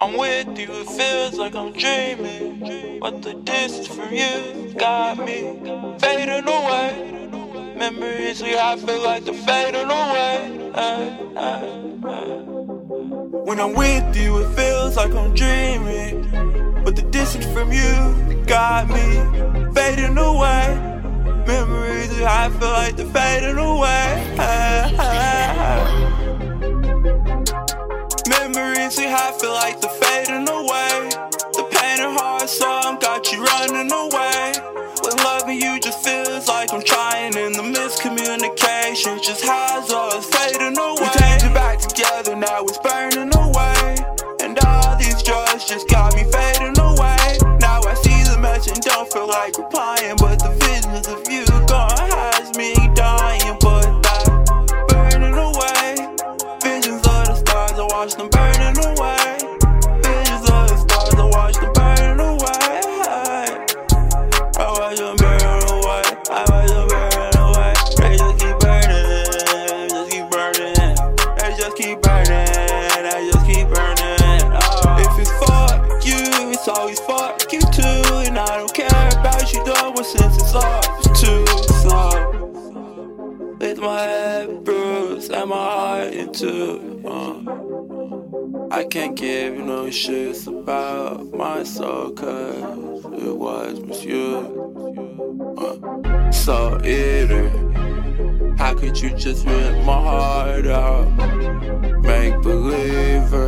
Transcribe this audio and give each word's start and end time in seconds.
I'm 0.00 0.16
with 0.16 0.56
you, 0.56 0.68
it 0.70 0.86
feels 0.86 1.34
like 1.38 1.56
I'm 1.56 1.72
dreaming. 1.72 3.00
But 3.00 3.20
the 3.20 3.34
distance 3.34 3.88
from 3.88 4.14
you 4.14 4.72
got 4.78 5.18
me 5.18 5.58
fading 5.98 6.46
away. 6.46 7.74
Memories 7.76 8.40
we 8.40 8.50
have 8.50 8.80
feel 8.80 9.02
like 9.02 9.24
they're 9.24 9.34
fading 9.34 9.90
away. 9.90 10.52
When 13.42 13.58
I'm 13.58 13.74
with 13.74 14.16
you, 14.16 14.38
it 14.38 14.54
feels 14.54 14.94
like 14.94 15.10
I'm 15.10 15.34
dreaming. 15.34 16.30
But 16.84 16.94
the 16.94 17.02
distance 17.02 17.46
from 17.46 17.72
you 17.72 18.44
got 18.46 18.88
me 18.88 19.72
fading 19.74 20.16
away. 20.16 20.78
Memories 21.44 22.10
we 22.10 22.22
have 22.22 22.56
feel 22.60 22.68
like 22.68 22.94
they're 22.94 23.06
fading 23.06 23.58
away. 23.58 24.37
I'm 36.78 36.84
trying, 36.84 37.36
and 37.36 37.52
the 37.56 37.62
miscommunication 37.62 39.20
just 39.20 39.42
has 39.42 39.90
us 39.90 40.26
fading 40.30 40.78
away. 40.78 40.94
We 41.02 41.08
taped 41.18 41.42
it 41.42 41.52
back 41.52 41.80
together, 41.80 42.36
now 42.36 42.62
it's 42.62 42.78
burning 42.78 43.34
away. 43.34 43.98
And 44.38 44.56
all 44.62 44.94
these 44.94 45.20
drugs 45.24 45.66
just 45.66 45.88
got 45.88 46.14
me 46.14 46.22
fading 46.30 46.78
away. 46.78 47.58
Now 47.58 47.82
I 47.82 47.94
see 47.98 48.22
the 48.30 48.38
message 48.38 48.74
and 48.74 48.82
don't 48.82 49.12
feel 49.12 49.26
like 49.26 49.58
replying, 49.58 50.14
but 50.18 50.38
the 50.38 50.54
visions 50.54 50.77
always 76.68 77.00
fuck 77.00 77.52
you 77.52 77.60
too. 77.60 78.04
And 78.26 78.38
I 78.38 78.58
don't 78.58 78.72
care 78.74 79.08
about 79.18 79.52
you 79.52 79.64
doing 79.64 80.04
since 80.04 80.36
it's 80.36 80.54
off 80.54 81.02
too 81.20 81.46
slow. 81.82 83.56
With 83.60 83.78
my 83.78 84.00
head 84.02 84.64
bruised 84.64 85.32
and 85.32 85.50
my 85.50 85.56
heart 85.56 86.12
in 86.12 86.32
two. 86.32 87.02
Uh. 87.04 87.68
I 88.70 88.84
can't 88.84 89.16
give 89.16 89.54
no 89.54 89.86
shits 89.86 90.46
about 90.46 91.32
my 91.32 91.62
soul, 91.62 92.10
cause 92.10 93.04
it 93.12 93.36
was 93.36 93.80
misused. 93.80 94.50
Uh. 95.58 96.30
So, 96.30 96.78
either, 96.84 97.48
how 98.58 98.74
could 98.74 99.00
you 99.00 99.10
just 99.10 99.46
rip 99.46 99.84
my 99.84 99.92
heart 99.92 100.66
out? 100.66 101.08
Make 102.02 102.40
believer. 102.42 103.47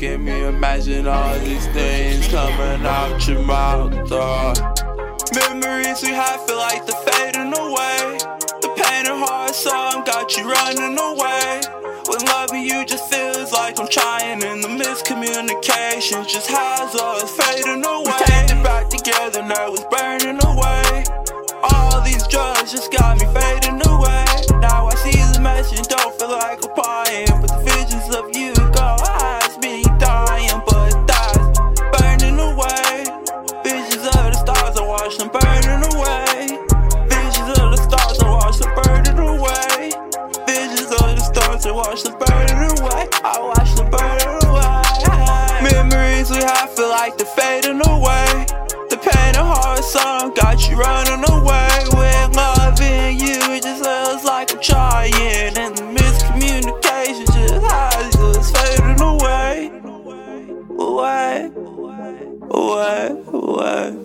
Making 0.00 0.26
me 0.26 0.44
imagine 0.44 1.08
all 1.08 1.36
these 1.40 1.66
things 1.74 2.28
coming 2.28 2.86
out 2.86 3.26
your 3.26 3.42
mouth. 3.42 4.12
Uh. 4.12 4.54
Memories 5.34 6.02
we 6.02 6.10
have 6.10 6.46
feel 6.46 6.56
like 6.56 6.86
they're 6.86 7.02
fading 7.02 7.52
away. 7.52 8.16
The 8.62 8.72
pain 8.78 9.08
and 9.10 9.18
hard 9.18 9.56
song 9.56 10.04
got 10.06 10.36
you 10.36 10.48
running 10.48 10.96
away. 10.96 11.60
When 12.06 12.24
loving 12.26 12.62
you 12.62 12.84
just 12.86 13.12
feels 13.12 13.50
like 13.50 13.80
I'm 13.80 13.88
trying, 13.88 14.44
and 14.44 14.62
the 14.62 14.68
miscommunication 14.68 16.28
just 16.28 16.48
has 16.48 16.94
us 16.94 17.36
fading 17.36 17.84
away. 17.84 18.04
We 18.06 18.54
it 18.54 18.62
back 18.62 18.88
together, 18.90 19.42
now 19.42 19.72
it's 19.74 19.82
burning 19.90 20.38
away. 20.46 21.02
All 21.72 22.00
these 22.02 22.24
drugs 22.28 22.70
just 22.70 22.92
got 22.92 23.18
me 23.18 23.26
fading 23.34 23.84
away. 23.84 23.87
I 41.68 41.70
watch 41.70 42.02
the 42.02 42.12
burning 42.12 42.80
away. 42.80 43.08
I 43.22 43.38
watch 43.40 43.74
the 43.74 43.84
burning 43.84 44.40
away. 44.48 44.80
Memories 45.62 46.30
we 46.30 46.38
have 46.38 46.74
feel 46.74 46.88
like 46.88 47.18
they're 47.18 47.26
fading 47.26 47.82
away. 47.86 48.46
The 48.88 48.96
pain 48.96 49.36
and 49.36 49.46
hard 49.46 49.84
song 49.84 50.32
got 50.34 50.66
you 50.66 50.78
running 50.78 51.22
away. 51.28 51.68
With 51.92 52.34
loving 52.34 53.20
you, 53.20 53.36
it 53.52 53.64
just 53.64 53.84
feels 53.84 54.24
like 54.24 54.50
I'm 54.50 54.62
trying, 54.62 55.12
and 55.58 55.76
the 55.76 55.82
miscommunication 55.92 57.26
just 57.36 57.62
has 57.62 58.16
us 58.16 58.50
fading 58.50 59.02
away. 59.02 59.70
Away, 60.78 61.50
away, 61.52 62.32
away, 62.48 63.24
away, 63.28 63.97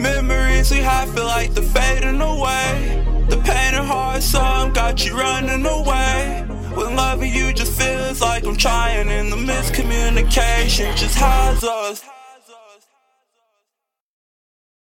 Memories 0.00 0.72
we 0.72 0.78
have 0.78 1.14
feel 1.14 1.26
like 1.26 1.54
they're 1.54 1.62
fading 1.62 2.20
away. 2.20 3.04
The 3.28 3.36
pain 3.36 3.74
and 3.74 3.86
hard 3.86 4.22
song 4.22 4.72
got 4.72 5.06
you 5.06 5.16
running 5.16 5.64
away. 5.64 6.44
When 6.74 6.96
loving 6.96 7.32
you 7.32 7.52
just 7.52 7.80
feels 7.80 8.20
like 8.20 8.44
I'm 8.46 8.56
trying, 8.56 9.08
and 9.08 9.30
the 9.30 9.36
miscommunication 9.36 10.96
just 10.96 11.16
has 11.18 11.62
us. 11.62 12.15